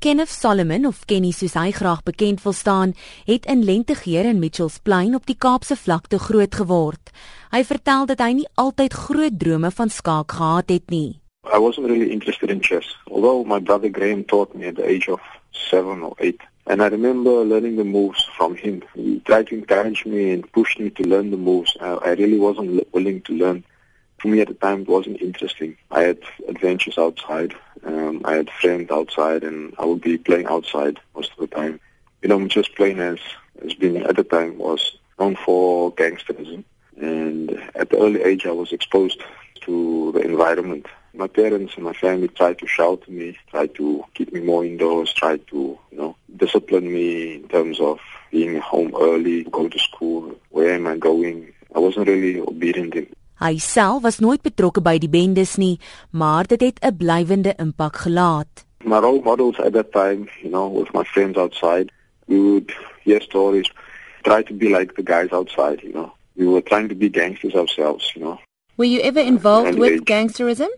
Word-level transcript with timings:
Kenneth 0.00 0.30
Solomon 0.30 0.86
of 0.86 1.02
Kenny 1.04 1.28
soos 1.36 1.52
hy 1.60 1.74
graag 1.76 1.98
bekend 2.06 2.40
wil 2.40 2.54
staan, 2.56 2.94
het 3.26 3.44
in 3.52 3.60
Lentegeer 3.68 4.24
in 4.24 4.38
Mitchells 4.40 4.78
Plain 4.80 5.12
op 5.18 5.26
die 5.28 5.36
Kaapse 5.36 5.76
vlakte 5.76 6.16
groot 6.18 6.56
geword. 6.56 7.10
Hy 7.52 7.60
vertel 7.68 8.06
dat 8.08 8.22
hy 8.24 8.30
nie 8.38 8.46
altyd 8.62 8.96
groot 8.96 9.36
drome 9.42 9.68
van 9.68 9.92
skaak 9.92 10.32
gehad 10.38 10.72
het 10.72 10.88
nie. 10.88 11.20
I 11.44 11.60
wasn't 11.60 11.92
really 11.92 12.08
interested 12.08 12.48
in 12.48 12.64
chess, 12.64 12.88
although 13.12 13.44
my 13.44 13.60
brother 13.60 13.92
Graham 13.92 14.24
taught 14.24 14.56
me 14.56 14.72
at 14.72 14.80
the 14.80 14.88
age 14.88 15.12
of 15.12 15.20
7 15.68 16.00
or 16.00 16.16
8. 16.16 16.40
And 16.64 16.80
I 16.80 16.88
remember 16.88 17.44
learning 17.44 17.76
the 17.76 17.84
moves 17.84 18.24
from 18.38 18.56
him. 18.56 18.80
He 18.94 19.20
tried 19.28 19.52
to 19.52 19.54
encourage 19.60 20.06
me 20.06 20.32
and 20.32 20.50
push 20.52 20.78
me 20.78 20.88
to 20.96 21.04
learn 21.04 21.28
the 21.30 21.36
moves. 21.36 21.76
I 21.76 22.16
really 22.16 22.40
wasn't 22.40 22.88
willing 22.94 23.20
to 23.28 23.36
learn. 23.36 23.64
For 24.16 24.28
me 24.28 24.40
at 24.40 24.48
the 24.48 24.54
time, 24.54 24.82
it 24.82 24.88
wasn't 24.88 25.20
interesting. 25.20 25.76
I 25.90 26.02
had 26.08 26.18
adventures 26.48 26.96
outside. 26.96 27.52
Um, 27.84 28.22
I 28.24 28.34
had 28.34 28.50
friends 28.50 28.90
outside, 28.90 29.42
and 29.44 29.74
I 29.78 29.84
would 29.84 30.00
be 30.00 30.18
playing 30.18 30.46
outside 30.46 30.98
most 31.14 31.32
of 31.32 31.38
the 31.38 31.46
time. 31.46 31.80
You 32.22 32.28
know, 32.28 32.46
just 32.48 32.74
playing 32.76 33.00
as 33.00 33.18
as 33.62 33.74
being 33.74 33.98
at 33.98 34.16
the 34.16 34.24
time 34.24 34.58
was 34.58 34.96
known 35.18 35.36
for 35.36 35.92
gangsterism, 35.94 36.64
and 36.96 37.50
at 37.74 37.90
the 37.90 37.98
early 37.98 38.22
age, 38.22 38.46
I 38.46 38.52
was 38.52 38.72
exposed 38.72 39.22
to 39.62 40.12
the 40.12 40.20
environment. 40.20 40.86
My 41.12 41.26
parents 41.26 41.74
and 41.74 41.84
my 41.84 41.92
family 41.92 42.28
tried 42.28 42.58
to 42.60 42.66
shelter 42.66 43.10
me, 43.10 43.36
tried 43.50 43.74
to 43.76 44.04
keep 44.14 44.32
me 44.32 44.40
more 44.40 44.64
indoors, 44.64 45.12
tried 45.12 45.46
to, 45.48 45.78
you 45.90 45.98
know, 45.98 46.16
discipline 46.36 46.92
me 46.92 47.34
in 47.34 47.48
terms 47.48 47.80
of 47.80 47.98
being 48.30 48.56
home 48.60 48.94
early, 48.98 49.44
go 49.44 49.68
to 49.68 49.78
school, 49.78 50.34
where 50.50 50.72
am 50.72 50.86
I 50.86 50.96
going. 50.96 51.52
I 51.74 51.80
wasn't 51.80 52.08
really 52.08 52.40
obedient 52.40 52.94
Hy 53.40 53.56
self 53.56 54.02
was 54.04 54.18
nooit 54.20 54.42
betrokke 54.44 54.82
by 54.84 54.98
die 55.00 55.08
bendes 55.08 55.54
nie, 55.56 55.78
maar 56.12 56.44
dit 56.44 56.60
het 56.60 56.78
'n 56.84 56.96
blywende 56.96 57.54
impak 57.56 57.96
gelaat. 58.04 58.66
My 58.84 58.98
role 58.98 59.22
models 59.22 59.58
at 59.58 59.72
that 59.72 59.92
time, 59.92 60.28
you 60.42 60.50
know, 60.50 60.68
with 60.68 60.92
my 60.92 61.04
friends 61.04 61.38
outside, 61.38 61.90
we 62.26 62.38
would 62.38 62.72
hear 63.02 63.20
stories, 63.20 63.72
try 64.22 64.42
to 64.42 64.54
be 64.54 64.68
like 64.68 64.94
the 64.94 65.02
guys 65.02 65.32
outside, 65.32 65.80
you 65.82 65.92
know. 65.92 66.12
We 66.36 66.46
were 66.46 66.62
trying 66.62 66.88
to 66.88 66.94
be 66.94 67.08
gangsters 67.08 67.54
ourselves, 67.54 68.12
you 68.14 68.22
know. 68.22 68.38
Were 68.76 68.88
you 68.88 69.00
ever 69.00 69.20
involved 69.20 69.78
with 69.78 69.92
age. 69.92 70.04
gangsterism? 70.04 70.68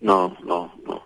No, 0.00 0.36
no, 0.44 0.70
no. 0.86 1.02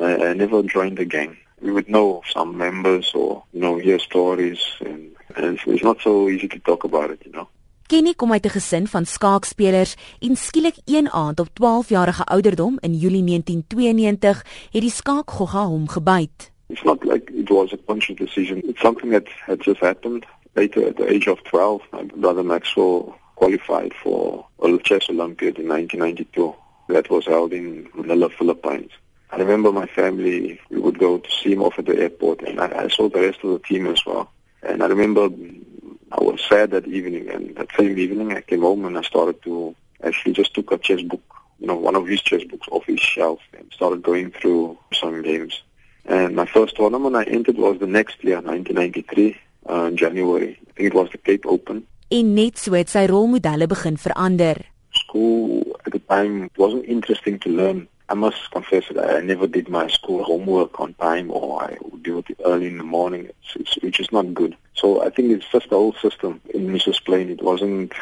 I, 0.00 0.30
I 0.30 0.34
never 0.34 0.62
joined 0.62 0.98
the 0.98 1.04
gang. 1.04 1.36
We 1.60 1.70
would 1.70 1.88
know 1.88 2.22
some 2.26 2.56
members 2.56 3.14
or, 3.14 3.44
you 3.52 3.60
know, 3.60 3.78
hear 3.78 3.98
stories 4.00 4.60
and, 4.80 5.14
and 5.36 5.58
it's 5.66 5.84
not 5.84 6.00
so 6.00 6.28
easy 6.28 6.48
to 6.48 6.58
talk 6.58 6.84
about 6.84 7.10
it, 7.10 7.22
you 7.24 7.32
know. 7.32 7.48
Kenny 7.90 8.14
kom 8.14 8.32
uit 8.32 8.44
'n 8.44 8.48
gesin 8.48 8.86
van 8.86 9.04
skaakspelers 9.04 9.96
en 10.20 10.36
skielik 10.36 10.76
een 10.84 11.10
aand 11.10 11.40
op 11.40 11.48
12-jarige 11.48 12.24
ouderdom 12.24 12.76
in 12.80 12.94
Julie 12.94 13.24
1992 13.24 14.44
het 14.70 14.80
die 14.80 14.90
skaakgogga 14.90 15.64
hom 15.66 15.88
gebyt. 15.88 16.52
It's 16.66 16.82
not 16.82 17.04
like 17.04 17.32
it 17.32 17.48
was 17.48 17.72
a 17.72 17.76
conscious 17.86 18.16
decision. 18.16 18.56
It's 18.68 18.80
something 18.80 19.12
that 19.12 19.26
had 19.46 19.64
just 19.64 19.80
happened. 19.80 20.24
Later 20.52 20.86
at 20.86 20.96
the 20.96 21.06
age 21.06 21.30
of 21.30 21.42
12, 21.42 21.82
my 21.92 22.04
brother 22.14 22.44
Maxwell 22.44 23.14
qualified 23.34 23.92
for 24.02 24.46
a 24.62 24.78
chess 24.82 25.08
Olympiad 25.08 25.58
in 25.58 25.66
1992 25.66 26.54
that 26.86 27.08
was 27.08 27.26
held 27.26 27.52
in 27.52 27.88
Manila, 27.94 28.28
Philippines. 28.28 28.90
I 29.32 29.36
remember 29.36 29.72
my 29.72 29.86
family, 29.86 30.60
we 30.70 30.78
would 30.78 30.98
go 30.98 31.18
to 31.18 31.30
see 31.30 31.52
him 31.52 31.62
off 31.62 31.78
at 31.78 31.86
the 31.86 31.98
airport 31.98 32.42
and 32.42 32.60
I, 32.60 32.84
I 32.84 32.88
saw 32.88 33.08
the 33.08 33.20
rest 33.20 33.44
of 33.44 33.50
the 33.50 33.58
team 33.68 33.86
as 33.86 34.06
well. 34.06 34.28
And 34.62 34.82
I 34.82 34.86
remember 34.86 35.28
I 36.20 36.22
was 36.22 36.40
sad 36.46 36.70
that 36.72 36.86
evening, 36.86 37.30
and 37.30 37.56
that 37.56 37.68
same 37.78 37.98
evening 37.98 38.36
I 38.36 38.42
came 38.42 38.60
home 38.60 38.84
and 38.84 38.98
I 38.98 39.02
started 39.02 39.42
to 39.44 39.74
actually 40.04 40.34
just 40.34 40.54
took 40.54 40.70
a 40.70 40.76
chess 40.76 41.00
book, 41.00 41.22
you 41.58 41.66
know, 41.66 41.76
one 41.76 41.96
of 41.96 42.06
his 42.06 42.20
chess 42.20 42.44
books 42.44 42.68
off 42.70 42.84
his 42.84 43.00
shelf 43.00 43.40
and 43.56 43.72
started 43.72 44.02
going 44.02 44.30
through 44.30 44.76
some 44.92 45.22
games. 45.22 45.62
And 46.04 46.36
my 46.36 46.44
first 46.44 46.76
tournament 46.76 47.16
I 47.16 47.24
entered 47.24 47.56
was 47.56 47.78
the 47.78 47.86
next 47.86 48.22
year, 48.22 48.36
1993, 48.36 49.36
uh, 49.68 49.84
in 49.84 49.96
January. 49.96 50.58
I 50.68 50.72
think 50.72 50.86
it 50.92 50.94
was 50.94 51.10
the 51.10 51.18
Cape 51.18 51.46
Open. 51.46 51.86
En 52.08 52.34
net 52.34 52.58
so 52.58 52.74
het 52.74 52.90
sy 52.90 53.06
rolmodelle 53.06 53.68
begin 53.70 53.96
verander. 53.96 54.58
School 54.90 55.78
at 55.86 55.92
the 55.92 56.02
time 56.08 56.50
wasn't 56.56 56.84
interesting 56.84 57.38
to 57.40 57.48
learn 57.48 57.86
I 58.10 58.14
must 58.14 58.50
confess 58.50 58.88
that 58.88 59.16
I 59.16 59.20
never 59.20 59.46
did 59.46 59.68
my 59.68 59.86
school 59.86 60.24
homework 60.24 60.80
on 60.80 60.94
time 60.94 61.30
or 61.30 61.62
I 61.62 61.76
would 61.80 62.02
do 62.02 62.18
it 62.18 62.26
early 62.44 62.66
in 62.66 62.78
the 62.78 62.84
morning, 62.84 63.26
it's, 63.26 63.54
it's, 63.54 63.82
which 63.84 64.00
is 64.00 64.10
not 64.10 64.34
good. 64.34 64.56
So 64.74 65.06
I 65.06 65.10
think 65.10 65.30
it's 65.30 65.46
just 65.52 65.70
the 65.70 65.76
whole 65.76 65.94
system 65.94 66.40
in 66.52 66.66
Mrs. 66.66 67.04
Plain. 67.04 67.30
It 67.30 67.40
wasn't, 67.40 67.92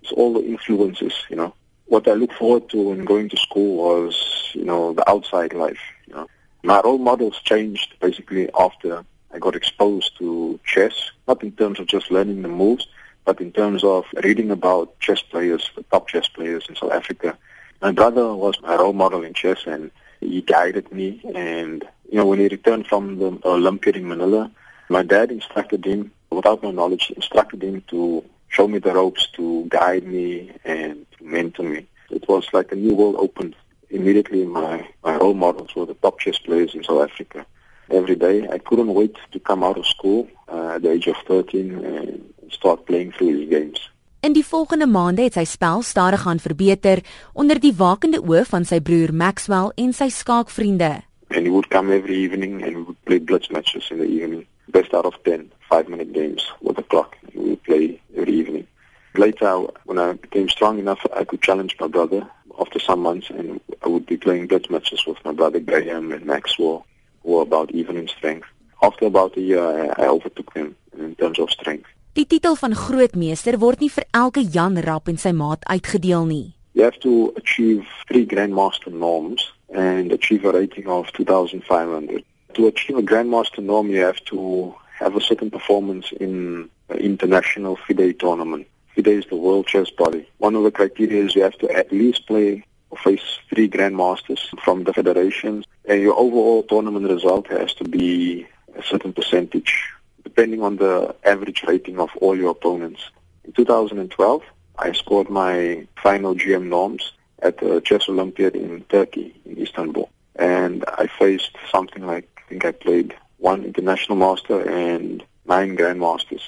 it's 0.00 0.12
all 0.12 0.32
the 0.32 0.42
influences, 0.42 1.12
you 1.28 1.36
know. 1.36 1.54
What 1.84 2.08
I 2.08 2.14
look 2.14 2.32
forward 2.32 2.70
to 2.70 2.88
when 2.88 3.04
going 3.04 3.28
to 3.28 3.36
school 3.36 3.76
was, 3.76 4.50
you 4.54 4.64
know, 4.64 4.94
the 4.94 5.08
outside 5.08 5.52
life, 5.52 5.80
you 6.06 6.14
know. 6.14 6.26
My 6.62 6.80
role 6.82 6.98
models 6.98 7.38
changed 7.44 7.94
basically 8.00 8.48
after 8.58 9.04
I 9.34 9.38
got 9.38 9.54
exposed 9.54 10.16
to 10.18 10.58
chess, 10.64 11.10
not 11.26 11.42
in 11.42 11.52
terms 11.52 11.78
of 11.78 11.86
just 11.86 12.10
learning 12.10 12.40
the 12.40 12.48
moves, 12.48 12.86
but 13.26 13.38
in 13.42 13.52
terms 13.52 13.84
of 13.84 14.06
reading 14.24 14.50
about 14.50 14.98
chess 14.98 15.20
players, 15.20 15.70
the 15.76 15.82
top 15.84 16.08
chess 16.08 16.26
players 16.26 16.64
in 16.70 16.74
South 16.74 16.92
Africa, 16.92 17.36
My 17.80 17.92
brother 17.92 18.34
was 18.34 18.60
my 18.60 18.74
role 18.74 18.92
model 18.92 19.22
in 19.22 19.34
chess 19.34 19.64
and 19.66 19.92
he 20.20 20.42
guided 20.42 20.90
me 20.90 21.20
and 21.32 21.84
you 22.10 22.18
know 22.18 22.26
when 22.26 22.40
he 22.40 22.48
returned 22.48 22.88
from 22.88 23.18
the 23.18 23.38
Olympiad 23.44 23.94
in 23.94 24.08
Manila, 24.08 24.50
my 24.88 25.04
dad 25.04 25.30
instructed 25.30 25.84
him 25.84 26.10
without 26.30 26.60
my 26.62 26.72
knowledge 26.72 27.12
instructed 27.14 27.62
him 27.62 27.84
to 27.88 28.24
show 28.48 28.66
me 28.66 28.80
the 28.80 28.92
ropes 28.92 29.28
to 29.34 29.64
guide 29.68 30.04
me 30.04 30.50
and 30.64 31.06
to 31.12 31.24
mentor 31.24 31.62
me. 31.62 31.86
It 32.10 32.26
was 32.28 32.48
like 32.52 32.72
a 32.72 32.74
new 32.74 32.94
world 32.94 33.14
opened. 33.16 33.54
Immediately 33.90 34.44
my, 34.44 34.88
my 35.04 35.16
role 35.16 35.34
models 35.34 35.74
were 35.76 35.86
the 35.86 35.94
top 35.94 36.18
chess 36.18 36.38
players 36.38 36.74
in 36.74 36.82
South 36.82 37.08
Africa. 37.08 37.46
Every 37.90 38.16
day 38.16 38.48
I 38.48 38.58
couldn't 38.58 38.92
wait 38.92 39.16
to 39.30 39.38
come 39.38 39.62
out 39.62 39.78
of 39.78 39.86
school 39.86 40.28
uh, 40.48 40.74
at 40.74 40.82
the 40.82 40.90
age 40.90 41.06
of 41.06 41.16
13 41.28 41.84
and 41.84 42.34
start 42.50 42.86
playing 42.86 43.14
these 43.20 43.48
games. 43.48 43.88
In 44.20 44.32
die 44.32 44.46
volgende 44.46 44.86
maande 44.86 45.22
het 45.22 45.36
sy 45.38 45.44
spel 45.46 45.82
stadig 45.86 46.24
gaan 46.26 46.40
verbeter 46.42 46.98
onder 47.38 47.60
die 47.62 47.74
wakende 47.78 48.18
oë 48.18 48.40
van 48.50 48.64
sy 48.66 48.80
broer 48.82 49.12
Maxwell 49.14 49.70
en 49.78 49.92
sy 49.94 50.08
skaakvriende. 50.10 50.88
And 51.30 51.46
he 51.46 51.52
would 51.54 51.68
come 51.70 51.94
every 51.94 52.16
evening 52.24 52.64
and 52.64 52.74
we 52.74 52.82
would 52.82 53.04
play 53.04 53.20
blitz 53.20 53.48
matches 53.54 53.90
in 53.94 53.98
the 53.98 54.08
evening. 54.10 54.42
Best 54.74 54.92
out 54.92 55.06
of 55.06 55.14
10, 55.22 55.52
5 55.70 55.88
minute 55.88 56.12
games 56.12 56.42
with 56.60 56.74
the 56.76 56.82
clock. 56.82 57.14
We 57.32 57.50
would 57.50 57.62
play 57.62 58.00
every 58.16 58.34
evening. 58.34 58.66
Later, 59.14 59.70
when 59.84 60.00
I 60.00 60.14
became 60.14 60.48
strong 60.48 60.80
enough, 60.80 61.06
I 61.14 61.22
could 61.22 61.40
challenge 61.40 61.76
my 61.78 61.86
brother 61.86 62.26
after 62.58 62.80
some 62.80 63.00
months 63.00 63.30
and 63.30 63.60
I 63.84 63.88
would 63.88 64.06
be 64.06 64.16
playing 64.16 64.48
blitz 64.48 64.68
matches 64.68 65.06
with 65.06 65.24
my 65.24 65.32
brother 65.32 65.60
Graham 65.60 66.10
and 66.10 66.26
Maxwell, 66.26 66.84
who 67.22 67.36
were 67.36 67.42
about 67.42 67.70
even 67.70 67.96
in 67.96 68.08
strength. 68.08 68.48
After 68.82 69.06
about 69.06 69.36
a 69.36 69.40
year, 69.40 69.94
I 69.96 70.06
overtook 70.06 70.54
them 70.54 70.74
in 70.98 71.14
terms 71.14 71.38
of 71.38 71.50
strength. 71.50 71.86
Die 72.18 72.26
titel 72.26 72.56
van 72.58 72.74
grootmeester 72.74 73.60
word 73.62 73.78
nie 73.78 73.88
vir 73.94 74.04
elke 74.10 74.42
Jan 74.42 74.74
Rap 74.82 75.06
en 75.06 75.20
sy 75.22 75.30
maat 75.30 75.62
uitgedeel 75.70 76.24
nie. 76.26 76.46
You 76.74 76.82
have 76.82 76.98
to 77.04 77.30
achieve 77.38 77.86
three 78.08 78.26
grandmaster 78.26 78.90
norms 78.90 79.44
and 79.70 80.10
achieve 80.10 80.42
a 80.44 80.50
rating 80.50 80.88
of 80.90 81.12
2500. 81.14 82.24
To 82.58 82.66
achieve 82.66 82.98
a 82.98 83.04
grandmaster 83.06 83.62
norm 83.62 83.86
you 83.94 84.02
have 84.02 84.18
to 84.32 84.74
have 84.98 85.14
a 85.14 85.20
certain 85.20 85.48
performance 85.48 86.10
in 86.18 86.68
an 86.88 86.98
international 86.98 87.78
FIDE 87.86 88.18
tournament. 88.18 88.66
FIDE 88.96 89.14
is 89.22 89.26
the 89.30 89.36
world 89.36 89.68
chess 89.68 89.90
body. 89.90 90.26
One 90.38 90.56
of 90.56 90.64
the 90.64 90.72
criteria 90.72 91.22
is 91.22 91.36
you 91.36 91.42
have 91.42 91.58
to 91.58 91.70
at 91.70 91.92
least 91.92 92.26
play 92.26 92.64
or 92.90 92.98
face 92.98 93.38
three 93.48 93.68
grandmasters 93.70 94.42
from 94.64 94.82
the 94.82 94.92
federations 94.92 95.66
and 95.84 96.02
your 96.02 96.18
overall 96.18 96.64
tournament 96.64 97.08
result 97.08 97.46
has 97.46 97.74
to 97.74 97.84
be 97.84 98.44
a 98.74 98.82
certain 98.82 99.12
percentage 99.12 99.92
depending 100.28 100.62
on 100.62 100.76
the 100.76 101.14
average 101.24 101.64
rating 101.66 101.98
of 101.98 102.10
all 102.20 102.36
your 102.36 102.50
opponents. 102.50 103.02
In 103.44 103.52
2012, 103.52 104.42
I 104.78 104.92
scored 104.92 105.30
my 105.30 105.86
final 106.02 106.34
GM 106.34 106.66
norms 106.66 107.12
at 107.40 107.56
the 107.58 107.80
Chess 107.80 108.10
Olympiad 108.10 108.54
in 108.54 108.82
Turkey, 108.90 109.34
in 109.46 109.58
Istanbul. 109.58 110.10
And 110.36 110.84
I 110.86 111.06
faced 111.06 111.56
something 111.72 112.04
like, 112.06 112.28
I 112.36 112.42
think 112.48 112.64
I 112.66 112.72
played 112.72 113.14
one 113.38 113.64
international 113.64 114.18
master 114.18 114.58
and 114.68 115.24
nine 115.46 115.78
grandmasters. 115.78 116.44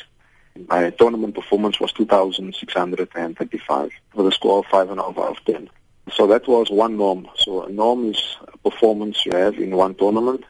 My 0.68 0.90
tournament 0.90 1.34
performance 1.34 1.80
was 1.80 1.92
2,635 1.94 3.92
with 4.14 4.26
a 4.26 4.32
score 4.32 4.58
of 4.58 4.66
5.5 4.66 4.98
out 5.00 5.16
of 5.16 5.44
10. 5.46 5.70
So 6.12 6.26
that 6.26 6.46
was 6.46 6.70
one 6.70 6.98
norm. 6.98 7.28
So 7.36 7.62
a 7.62 7.70
norm 7.70 8.10
is 8.10 8.36
a 8.52 8.58
performance 8.58 9.24
you 9.24 9.32
have 9.32 9.54
in 9.54 9.74
one 9.74 9.94
tournament 9.94 10.44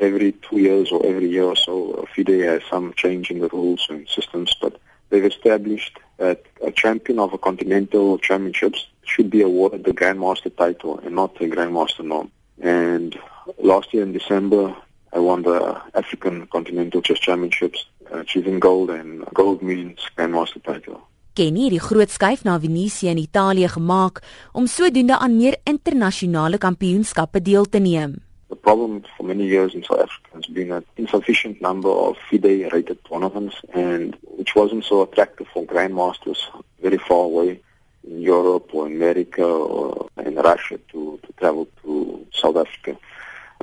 every 0.00 0.32
two 0.32 0.58
years 0.58 0.90
or 0.92 1.04
every 1.06 1.28
year 1.28 1.44
or 1.44 1.56
so, 1.56 2.06
FIDE 2.14 2.40
has 2.44 2.62
some 2.70 2.92
change 2.94 3.30
in 3.30 3.40
the 3.40 3.48
rules 3.48 3.86
and 3.88 4.08
systems, 4.08 4.54
but 4.60 4.80
they've 5.10 5.24
established 5.24 5.98
that 6.18 6.42
a 6.64 6.70
champion 6.70 7.18
of 7.18 7.32
a 7.32 7.38
continental 7.38 8.18
championships 8.18 8.86
should 9.04 9.30
be 9.30 9.42
awarded 9.42 9.84
the 9.84 9.92
Grandmaster 9.92 10.54
title 10.56 10.98
and 11.00 11.14
not 11.14 11.38
the 11.38 11.46
Grandmaster 11.46 12.04
norm. 12.04 12.30
And 12.60 13.18
last 13.58 13.92
year 13.92 14.02
in 14.02 14.12
December, 14.12 14.74
I 15.12 15.18
won 15.18 15.42
the 15.42 15.80
African 15.94 16.46
Continental 16.46 17.02
Chess 17.02 17.20
Championships, 17.20 17.86
achieving 18.10 18.58
gold, 18.58 18.90
and 18.90 19.24
gold 19.32 19.62
means 19.62 19.98
Grandmaster 20.16 20.62
title. 20.62 21.00
Kenny 21.34 21.64
het 21.66 21.74
die 21.74 21.82
groot 21.82 22.10
skuif 22.14 22.44
na 22.46 22.60
Venesië 22.62 23.08
in 23.10 23.18
Italië 23.18 23.68
gemaak 23.68 24.20
om 24.52 24.66
sodoende 24.66 25.18
aan 25.18 25.36
meer 25.36 25.56
internasionale 25.64 26.58
kampioenskappe 26.58 27.42
deel 27.42 27.66
te 27.66 27.78
neem. 27.78 28.14
Problem 28.54 29.04
for 29.16 29.22
many 29.24 29.46
years 29.46 29.74
in 29.74 29.82
South 29.84 30.00
Africa 30.00 30.28
has 30.34 30.46
been 30.46 30.72
an 30.72 30.84
insufficient 30.96 31.60
number 31.60 31.88
of 31.88 32.16
FIDE 32.30 32.72
rated 32.72 32.98
tournaments 33.04 33.56
and 33.72 34.16
which 34.22 34.54
wasn't 34.54 34.84
so 34.84 35.02
attractive 35.02 35.46
for 35.52 35.64
grandmasters 35.64 36.38
very 36.80 36.98
far 36.98 37.24
away 37.24 37.60
in 38.06 38.20
Europe 38.20 38.70
or 38.72 38.86
America 38.86 39.44
or 39.44 40.08
in 40.24 40.34
Russia 40.36 40.78
to, 40.92 41.18
to 41.22 41.32
travel 41.34 41.68
to 41.82 42.26
South 42.32 42.56
Africa. 42.56 42.98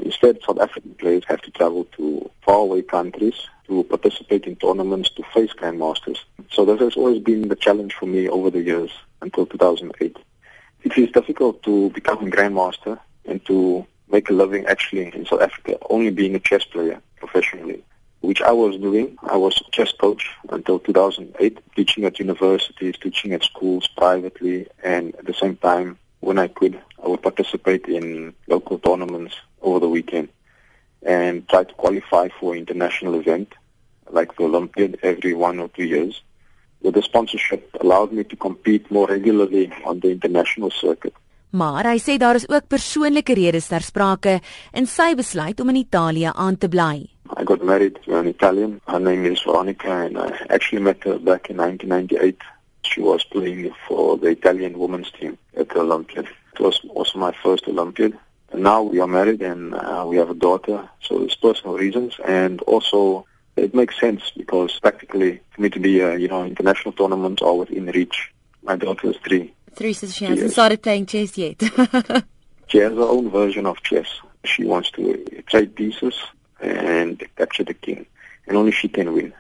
Instead, 0.02 0.40
South 0.46 0.60
African 0.60 0.96
players 0.96 1.24
have 1.28 1.42
to 1.42 1.52
travel 1.52 1.86
to 1.98 2.30
faraway 2.44 2.82
countries 2.82 3.36
to 3.68 3.84
participate 3.84 4.46
in 4.46 4.56
tournaments 4.56 5.10
to 5.12 5.24
face 5.34 5.54
grandmasters. 5.54 6.18
So 6.50 6.66
this 6.66 6.80
has 6.80 6.96
always 6.96 7.22
been 7.22 7.48
the 7.48 7.56
challenge 7.56 7.94
for 7.94 8.06
me 8.06 8.28
over 8.28 8.50
the 8.50 8.62
years 8.62 8.92
until 9.22 9.46
2008. 9.46 10.18
It 10.84 10.98
is 10.98 11.12
difficult 11.12 11.62
to 11.64 11.92
become 11.92 12.26
a 12.26 12.32
grandmaster 12.32 13.00
and 13.26 13.46
to 13.46 13.86
make 14.12 14.30
a 14.30 14.34
living 14.34 14.66
actually 14.66 15.13
in 15.13 15.25
South 15.25 15.42
Africa, 15.42 15.78
only 15.90 16.12
being 16.12 16.36
a 16.36 16.40
chess 16.40 16.63
player 16.66 17.02
professionally, 17.18 17.84
which 18.22 18.42
I 18.42 18.52
was 18.52 18.78
doing. 18.78 19.18
I 19.24 19.38
was 19.38 19.62
a 19.62 19.72
chess 19.72 19.92
coach 19.92 20.30
until 20.50 20.80
2008, 20.80 21.60
teaching 21.75 22.06
at 22.06 22.19
universities, 22.19 22.96
teaching 23.02 23.34
at 23.34 23.44
schools 23.44 23.88
privately, 23.88 24.68
and 24.84 25.16
at 25.16 25.25
the 25.25 25.34
same 25.34 25.56
time, 25.58 25.98
when 26.19 26.38
I 26.38 26.48
could, 26.48 26.80
I 27.04 27.08
would 27.08 27.22
participate 27.22 27.86
in 27.86 28.34
local 28.48 28.78
tournaments 28.80 29.36
over 29.62 29.80
the 29.80 29.90
weekend 29.90 30.30
and 31.04 31.48
try 31.50 31.64
to 31.64 31.74
qualify 31.74 32.30
for 32.40 32.54
an 32.54 32.60
international 32.60 33.16
event 33.16 33.54
like 34.12 34.36
the 34.36 34.44
Olympiad 34.44 35.00
every 35.02 35.34
one 35.34 35.60
or 35.60 35.69
two 35.69 35.84
years. 35.84 36.22
With 36.81 36.96
the 36.96 37.02
sponsorship 37.02 37.69
allowed 37.80 38.12
me 38.12 38.24
to 38.25 38.36
compete 38.36 38.90
more 38.92 39.07
regularly 39.07 39.72
on 39.86 40.00
the 40.00 40.12
international 40.12 40.72
circuit. 40.72 41.14
Maar 41.51 41.89
hy 41.92 41.98
sê 42.00 42.15
daar 42.15 42.38
is 42.39 42.48
ook 42.48 42.69
persoonlike 42.71 43.33
redes 43.36 43.68
ter 43.68 43.83
sprake 43.83 44.39
in 44.71 44.86
sy 44.88 45.15
besluit 45.19 45.59
om 45.59 45.69
in 45.69 45.81
Italië 45.83 46.31
aan 46.33 46.57
te 46.57 46.69
bly. 46.71 47.09
I 47.38 47.44
got 47.44 47.63
married 47.63 48.00
to 48.06 48.15
an 48.15 48.27
Italian. 48.27 48.80
Her 48.88 49.00
name 49.00 49.25
is 49.25 49.42
Veronica 49.42 49.92
and 49.92 50.18
I 50.18 50.31
actually 50.50 50.81
met 50.81 51.03
her 51.03 51.19
back 51.19 51.50
in 51.50 51.57
1998. 51.57 52.38
She 52.83 53.01
was 53.01 53.25
playing 53.25 53.74
for 53.88 54.18
the 54.18 54.27
Italian 54.27 54.77
women's 54.77 55.12
team 55.12 55.38
at 55.57 55.69
the 55.69 55.80
Olympiad. 55.80 56.27
It 56.53 56.59
was 56.59 56.80
also 56.95 57.19
my 57.19 57.33
first 57.44 57.68
Olympiad. 57.68 58.18
And 58.51 58.63
now 58.63 58.83
we 58.83 59.00
are 59.01 59.07
married 59.07 59.42
and 59.42 59.74
uh, 59.75 60.06
we 60.07 60.18
have 60.18 60.30
a 60.30 60.33
daughter. 60.33 60.88
So 61.01 61.19
there's 61.19 61.36
personal 61.36 61.77
reasons 61.77 62.15
and 62.25 62.62
also 62.62 63.25
it 63.57 63.75
makes 63.75 64.00
sense 64.00 64.31
because 64.38 64.80
practically 64.80 65.42
for 65.51 65.62
me 65.62 65.69
to 65.69 65.80
be, 65.80 66.01
uh, 66.01 66.12
you 66.12 66.30
know, 66.30 66.45
international 66.45 66.94
tournaments 66.94 67.42
are 67.42 67.56
within 67.56 67.88
reach. 67.88 68.31
My 68.63 68.77
daughter 68.77 69.09
is 69.09 69.18
three. 69.18 69.54
Three 69.75 69.94
says 69.94 70.15
she 70.15 70.25
hasn't 70.25 70.47
yes. 70.47 70.51
started 70.53 70.81
playing 70.81 71.06
chess 71.06 71.38
yet. 71.38 71.62
she 72.68 72.77
has 72.79 72.94
her 72.94 73.09
own 73.15 73.29
version 73.29 73.65
of 73.65 73.81
chess. 73.83 74.07
She 74.44 74.63
wants 74.65 74.91
to 74.91 75.23
trade 75.47 75.75
pieces 75.75 76.15
and 76.59 77.23
capture 77.38 77.63
the 77.63 77.73
king. 77.73 78.06
And 78.47 78.57
only 78.57 78.71
she 78.71 78.89
can 78.89 79.13
win. 79.13 79.33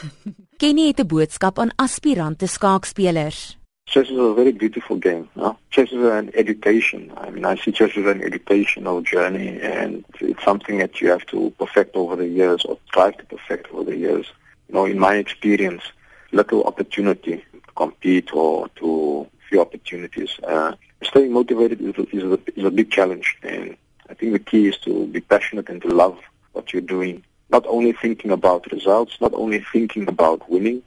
Kenny 0.58 0.86
het 0.86 1.00
'n 1.00 1.06
boodskap 1.06 1.58
aan 1.58 1.70
aspirante 1.76 2.46
skaakspelers. 2.46 3.56
Chess 3.88 4.10
is 4.10 4.18
a 4.18 4.34
very 4.34 4.52
beautiful 4.52 4.96
game. 4.96 5.28
No? 5.34 5.56
Chess 5.70 5.92
is 5.92 6.04
an 6.04 6.30
education. 6.34 7.10
I 7.16 7.30
mean, 7.30 7.44
I 7.44 7.56
see 7.56 7.72
chess 7.72 7.96
as 7.96 8.04
an 8.04 8.22
educational 8.22 9.00
journey, 9.00 9.58
and 9.62 10.04
it's 10.20 10.44
something 10.44 10.78
that 10.78 11.00
you 11.00 11.08
have 11.10 11.24
to 11.26 11.50
perfect 11.58 11.96
over 11.96 12.16
the 12.16 12.28
years 12.28 12.64
or 12.66 12.76
try 12.92 13.12
to 13.12 13.24
perfect 13.24 13.72
over 13.72 13.84
the 13.84 13.96
years. 13.96 14.26
You 14.68 14.74
know, 14.74 14.84
in 14.84 14.98
my 14.98 15.14
experience, 15.14 15.84
little 16.32 16.64
opportunity 16.64 17.36
to 17.52 17.72
compete 17.74 18.30
or 18.34 18.68
to 18.80 19.26
few 19.48 19.60
opportunities. 19.60 20.30
Uh, 20.42 20.72
staying 21.02 21.32
motivated 21.32 21.80
is 21.80 21.94
is, 22.12 22.24
a, 22.24 22.38
is 22.56 22.64
a 22.64 22.70
big 22.70 22.90
challenge, 22.90 23.36
and 23.42 23.76
I 24.10 24.14
think 24.14 24.32
the 24.32 24.38
key 24.50 24.68
is 24.68 24.78
to 24.78 25.06
be 25.06 25.20
passionate 25.20 25.68
and 25.68 25.80
to 25.82 25.88
love 25.88 26.18
what 26.52 26.72
you're 26.72 26.82
doing. 26.96 27.24
Not 27.50 27.64
only 27.66 27.92
thinking 27.92 28.30
about 28.30 28.70
results, 28.72 29.20
not 29.20 29.32
only 29.34 29.64
thinking 29.72 30.06
about 30.08 30.48
winning, 30.50 30.82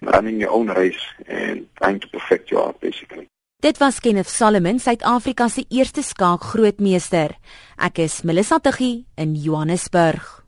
running 0.00 0.40
your 0.40 0.50
own 0.50 0.68
race 0.68 1.04
and 1.26 1.66
trying 1.76 2.00
to 2.00 2.08
perfect 2.08 2.50
your 2.50 2.62
art 2.62 2.80
basically. 2.80 3.26
Dit 3.60 3.80
was 3.80 3.98
Kenneth 3.98 4.28
Solomon, 4.28 4.78
Suid-Afrika 4.78 5.48
se 5.48 5.64
eerste 5.68 6.02
skaakgrootmeester. 6.02 7.34
Ek 7.76 7.98
is 7.98 8.22
Melissa 8.22 8.60
Tuggie 8.60 9.04
in 9.16 9.34
Johannesburg. 9.34 10.47